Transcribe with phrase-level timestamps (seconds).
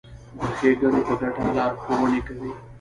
[0.39, 2.51] د ښېګڼې په ګټه لارښوونې کوي.